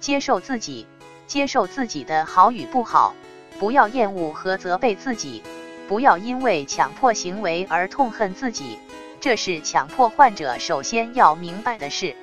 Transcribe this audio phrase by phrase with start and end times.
[0.00, 0.86] 接受自己，
[1.26, 3.14] 接受自己的好与不好，
[3.58, 5.42] 不要厌恶和责备自己，
[5.86, 8.78] 不要因为强迫行为而痛恨自己，
[9.20, 12.16] 这是强迫患者首先要明白的事。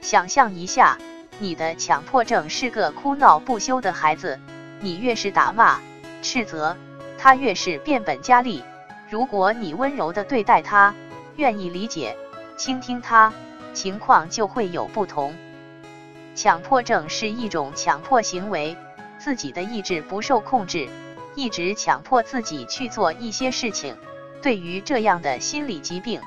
[0.00, 0.98] 想象一下，
[1.38, 4.40] 你的强迫症是个哭闹不休的孩子，
[4.80, 5.80] 你越是打骂、
[6.22, 6.76] 斥责，
[7.18, 8.62] 他越是变本加厉。
[9.10, 10.94] 如果你温柔的对待他，
[11.36, 12.16] 愿意理解、
[12.56, 13.32] 倾听他，
[13.74, 15.34] 情况就会有不同。
[16.36, 18.76] 强迫症是一种强迫行为，
[19.18, 20.86] 自己的意志不受控制，
[21.34, 23.96] 一直强迫自己去做一些事情。
[24.42, 26.20] 对于这样的心理疾病，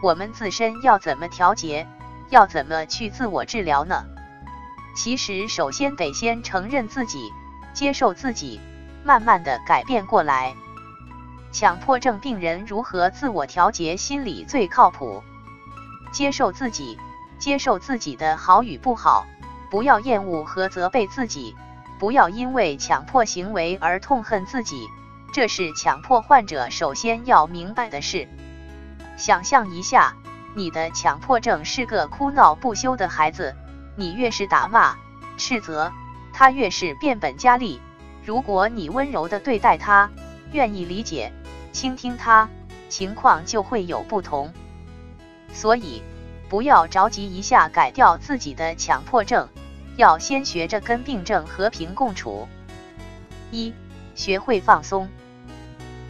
[0.00, 1.88] 我们自身要怎么调节，
[2.30, 4.04] 要怎么去自我治疗呢？
[4.94, 7.32] 其实，首先得先承认自己，
[7.74, 8.60] 接受自己，
[9.02, 10.54] 慢慢的改变过来。
[11.50, 15.24] 强迫症病人如何自我调节心理最靠谱？
[16.12, 16.96] 接受自己，
[17.40, 19.26] 接受自己的好与不好。
[19.70, 21.54] 不要厌恶和责备自己，
[21.98, 24.88] 不要因为强迫行为而痛恨自己，
[25.32, 28.28] 这是强迫患者首先要明白的事。
[29.16, 30.14] 想象一下，
[30.54, 33.54] 你的强迫症是个哭闹不休的孩子，
[33.96, 34.96] 你越是打骂、
[35.36, 35.92] 斥责，
[36.32, 37.80] 他越是变本加厉。
[38.24, 40.10] 如果你温柔的对待他，
[40.52, 41.32] 愿意理解、
[41.72, 42.48] 倾听他，
[42.88, 44.52] 情况就会有不同。
[45.52, 46.02] 所以。
[46.48, 49.48] 不要着急一下改掉自己的强迫症，
[49.96, 52.48] 要先学着跟病症和平共处。
[53.50, 53.72] 一、
[54.14, 55.08] 学会放松。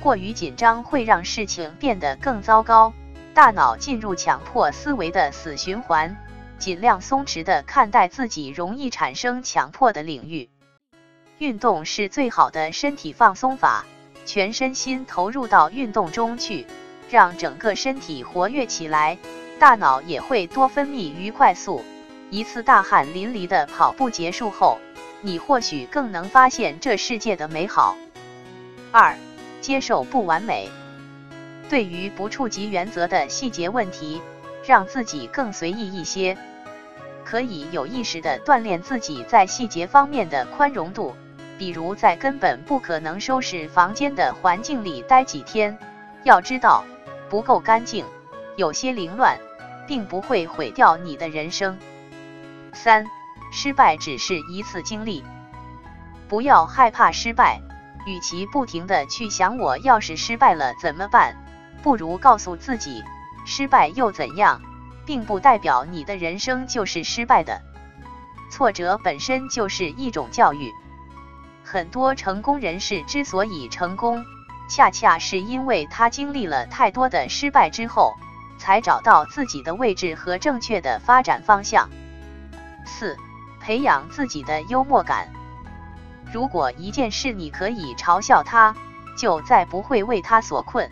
[0.02, 2.92] 过于紧张会让事情变得更糟糕，
[3.34, 6.16] 大脑进入强迫思维的死循环。
[6.58, 10.48] 尽量松弛的看待自己容易产生强迫的领域。
[11.38, 13.84] 运动是最好的身体放松法，
[14.24, 16.66] 全身心投入到运动中去，
[17.10, 19.18] 让整个身体活跃起来。
[19.58, 21.84] 大脑也会多分泌愉快素。
[22.30, 24.78] 一次大汗淋漓的跑步结束后，
[25.20, 27.96] 你或许更能发现这世界的美好。
[28.90, 29.16] 二、
[29.60, 30.68] 接受不完美。
[31.68, 34.20] 对于不触及原则的细节问题，
[34.64, 36.36] 让自己更随意一些，
[37.24, 41.14] 可以有意识的锻炼自己在细节方面的宽容度。
[41.58, 45.78] 比如在根本不可能收拾房间的环境里待几天，
[46.22, 46.84] 要知道
[47.30, 48.04] 不够干净，
[48.56, 49.38] 有些凌乱。
[49.86, 51.78] 并不会毁掉你的人生。
[52.72, 53.06] 三，
[53.52, 55.24] 失败只是一次经历，
[56.28, 57.60] 不要害怕失败。
[58.06, 61.36] 与其不停的去想我要是失败了怎么办，
[61.82, 63.02] 不如告诉自己，
[63.44, 64.62] 失败又怎样，
[65.04, 67.60] 并不代表你的人生就是失败的。
[68.48, 70.72] 挫折本身就是一种教育。
[71.64, 74.24] 很多成功人士之所以成功，
[74.68, 78.14] 恰恰是因为他经历了太多的失败之后。
[78.58, 81.90] 才找到自己的位置和正确的发展方向。
[82.84, 83.16] 四、
[83.60, 85.28] 培养自己的幽默感。
[86.32, 88.74] 如果一件事你可以嘲笑它，
[89.16, 90.90] 就再不会为它所困。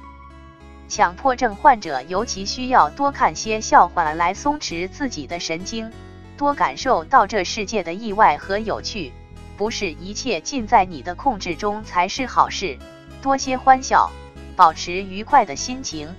[0.89, 5.91] 强迫症患者尤其需要多看些笑话来松弛自己的神经，
[6.37, 9.13] 多感受到这世界的意外和有趣。
[9.57, 12.77] 不是一切尽在你的控制中才是好事。
[13.23, 14.11] 多些欢笑，
[14.57, 16.15] 保持愉快的心情。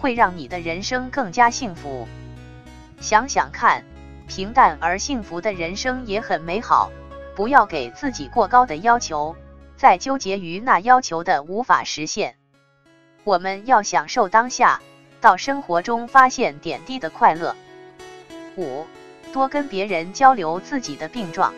[0.00, 2.08] 会让你的人生更加幸福。
[3.00, 3.84] 想想看，
[4.26, 6.90] 平淡而幸福的人生也很美好。
[7.36, 9.36] 不要给自己过高的要求，
[9.76, 12.34] 再纠结于那要求的无法实现。
[13.24, 14.80] 我们要享受当下，
[15.20, 17.54] 到生活中发现点滴的快乐。
[18.56, 18.86] 五，
[19.32, 21.54] 多跟别人交流自己的病状，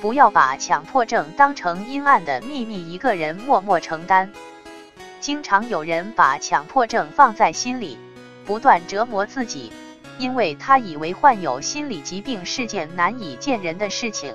[0.00, 4.30] 不要把强迫症当成阴暗的秘密，一个人默默承担。
[5.26, 7.98] 经常有人把强迫症放在心里，
[8.44, 9.72] 不断折磨自己，
[10.20, 14.32] 因为他以为患有心理疾病是件难以见人的事情。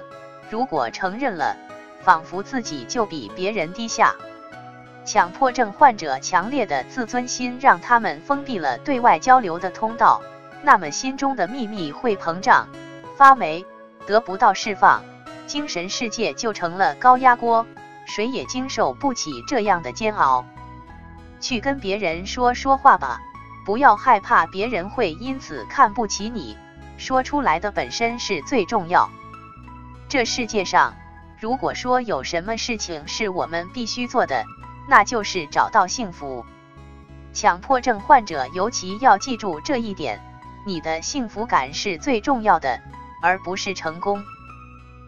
[0.50, 1.56] 如果承认了，
[2.02, 4.13] 仿佛自己就比别人低下。
[5.06, 10.22] 强迫症患者强烈的自尊心让他们封闭了对外交流的通道，
[10.62, 12.68] 那么心中的秘密会膨胀、
[13.16, 13.66] 发霉，
[14.05, 15.02] 得不到释放，
[15.47, 17.66] 精神世界就成了高压锅，
[18.05, 20.46] 谁也经受不起这样的煎熬。
[21.41, 23.20] 去跟别人说说话吧，
[23.66, 26.55] 不要害怕别人会因此看不起你，
[26.97, 29.09] 说出来的本身是最重要。
[30.08, 30.96] 这世界上，
[31.40, 34.46] 如果说有什么事情是我们必须做的，
[34.88, 36.46] 那就是找到幸福。
[37.34, 40.22] 强迫症患者尤其要记住这一点，
[40.66, 42.82] 你的幸福感是最重要的，
[43.22, 44.23] 而不是成功。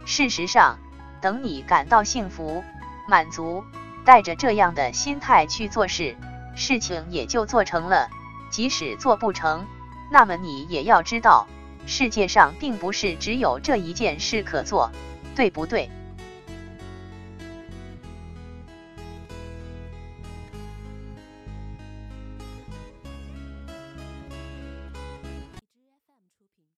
[0.06, 0.80] 事实上，
[1.22, 2.64] 等你感到幸福、
[3.08, 3.64] 满足。
[4.06, 6.16] 带着这样的心态去做事，
[6.56, 8.10] 事情也就做成了。
[8.52, 9.66] 即使做不成，
[10.12, 11.48] 那么你也要知道，
[11.86, 14.92] 世界上并不是只有这一件事可做，
[15.36, 15.90] 对不对？